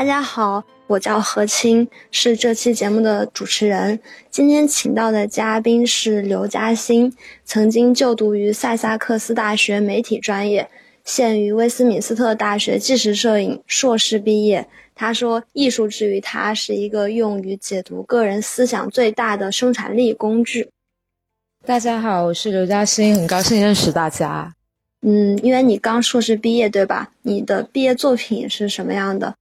[0.00, 4.00] 大家好，我叫何青，是这期节目的主持人。
[4.30, 7.14] 今天请到的嘉宾是刘嘉欣，
[7.44, 10.70] 曾经就读于塞萨克斯大学媒体专业，
[11.04, 14.66] 现于威斯敏斯特大学纪实摄影硕士毕业。
[14.94, 20.70] 他说，艺术之于他是一个用于解读个人思想最大的生产力工具。
[21.66, 24.54] 大家好，我是刘嘉欣，很高兴认识大家。
[25.02, 27.12] 嗯，因为你刚硕士毕业，对吧？
[27.20, 29.34] 你的毕业作品是什么样的？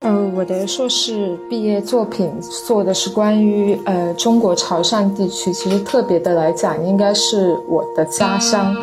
[0.00, 2.32] 呃，我的硕士毕业作品
[2.66, 8.74] 做的是关于呃中国潮汕地区，其实特别的来讲，应该是我的家乡，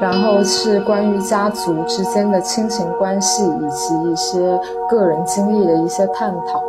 [0.00, 4.58] 然后是关于家族之间的亲情关系以及一些
[4.88, 6.62] 个人经历的一些探讨。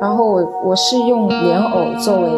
[0.00, 2.30] 然后我我是用莲藕作为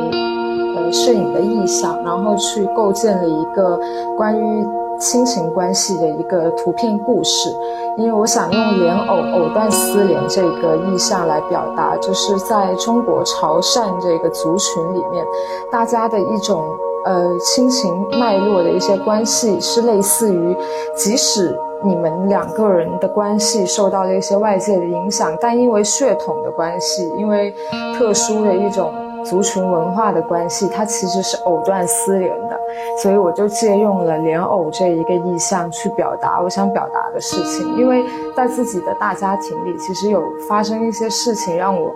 [0.77, 3.79] 呃摄影的意象，然后去构建了一个
[4.17, 4.67] 关于。
[5.03, 7.51] 亲情关系的一个图片故事，
[7.99, 15.27] 因为我想用莲藕藕断丝连这个意象来表达，就是在中国潮汕这个族群里面，
[15.73, 16.65] 大家的一种
[17.05, 20.57] 呃亲情脉络的一些关系是类似于，
[20.95, 21.53] 即使
[21.85, 27.53] 你们两个人的关系受到了一些外界的影响，但因为血统的关系，因为
[27.99, 28.95] 特殊的一种。
[29.25, 32.59] 族群文化的关系，它其实是藕断丝连的，
[33.03, 37.77] 所以我就借用了莲藕这一个意象去表达我想表达的事情。
[37.77, 38.05] 因为
[38.37, 41.93] 在自己的大家庭里，其实有发生一些事情，让我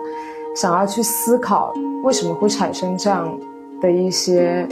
[0.55, 3.27] 想要去思考为什么会产生这样
[3.81, 4.67] 的一些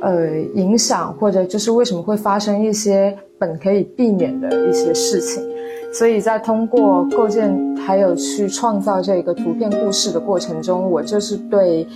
[0.00, 5.42] 呃影响，或者就是为什么会发生一些本可以避免的一些事情。
[5.92, 11.86] 所以在通过构建还有去创造这个图片故事的过程中，我就是对，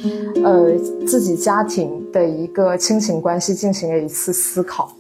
[0.43, 0.73] 呃，
[1.07, 4.91] 自己家庭的一个亲情关系进行了一次思考。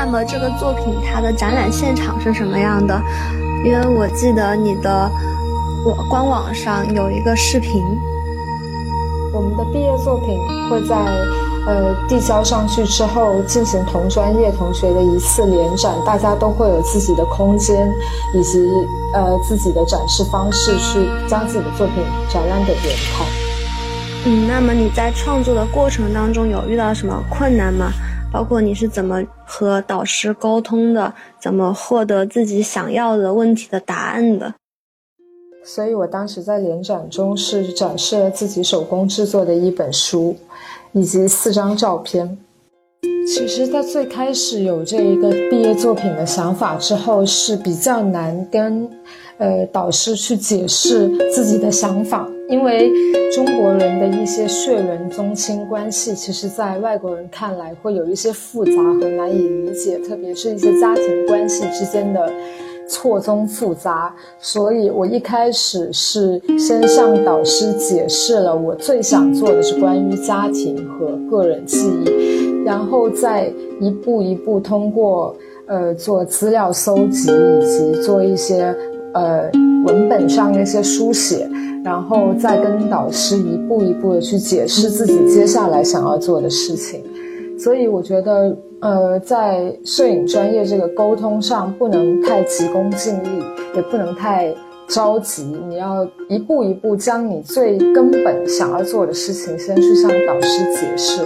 [0.00, 3.02] 那么这个作品它的展览现场是什么样的？
[3.64, 5.10] 因为我记得你的
[5.84, 7.82] 我官网上有一个视频。
[9.32, 10.38] 我们的毕业作品
[10.70, 10.94] 会在
[11.66, 17.90] 呃递交上去之后进行同专业同学的一次联展，大家都会有自己的空间
[18.34, 18.70] 以及
[19.12, 23.26] 呃自己的展示方式去将自己的作品展览给别人看。
[24.26, 27.90] 嗯，那么你在创作的过程当中有遇到什么困难吗？
[28.32, 34.54] 包括你是怎么和导师沟通的，怎么获得自己想要的问题的答案的？
[35.64, 40.36] 所以我当时在联展中是展示了自己手工制作的一本书，
[40.92, 42.38] 以及四张照片。
[43.26, 48.88] 其实，在最开始有这一个毕业作品的想法之后，是比较难跟。
[49.38, 52.90] 呃，导师去解释自己的想法，因为
[53.30, 62.32] 中国人的一些血缘宗亲关系，其实在外国人看来会有一些复杂和难以理解，特别是一些家庭关系之间的
[62.88, 64.14] 错综复杂。
[64.38, 75.36] 所以我一开始是先向导师解释了我最想做的是关于家庭和个人记忆，然后再一步一步通过
[75.66, 78.74] 呃做资料搜集以及做一些。
[79.14, 79.50] 呃，
[79.86, 81.48] 文本上的一些书写，
[81.84, 87.02] 然后再跟导师一步一步的去解释自己接下来想要做的事情。
[87.58, 93.28] 所以我觉得，呃，在摄影专业这个沟通上，不能太急功近利，
[93.74, 94.54] 也不能太
[94.86, 101.22] 着急，你要一步一步将你最根本想要做的事情先去向导师解释，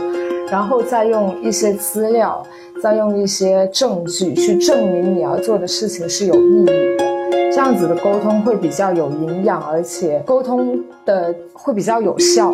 [0.51, 2.43] 然后再用一些资料，
[2.83, 7.12] 再用一些证据去证明你要做的事情是有意义的。
[7.51, 12.53] 这样子的沟通会比较有营养，而且沟通的会比较有效。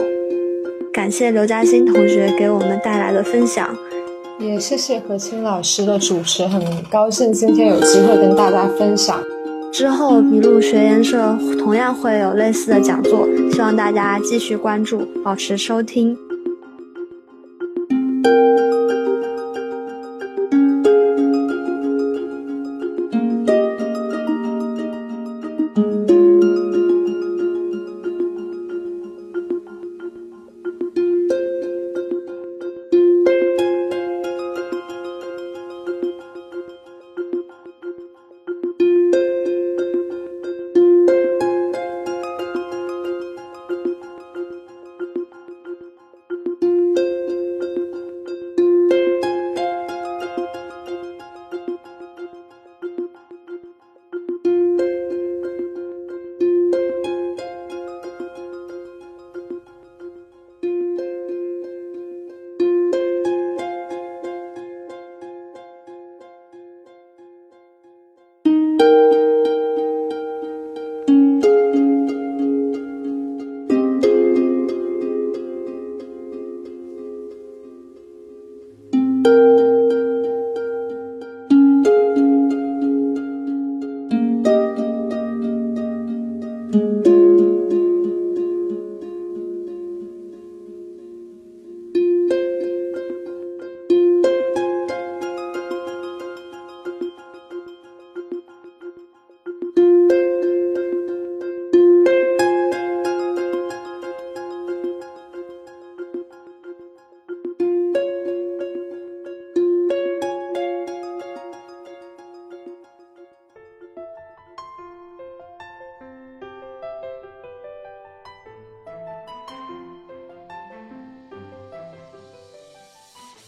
[0.92, 3.76] 感谢刘嘉欣同学给我们带来的分享，
[4.38, 6.60] 也谢谢何清老师的主持，很
[6.90, 9.22] 高兴今天有机会跟大家分享。
[9.70, 16.16] 之后，麋鹿学研社同样会有类似的讲座，希望大家继续关注，保持收听。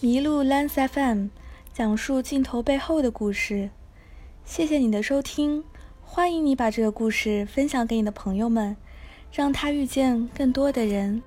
[0.02, 1.26] 麋鹿 Lens FM
[1.75, 3.69] 讲述镜头背后的故事。
[4.47, 5.62] 谢谢你的收听，
[6.00, 8.79] 欢迎你把这个故事分享给你的朋友们，
[9.31, 11.23] 让他遇见更多的人。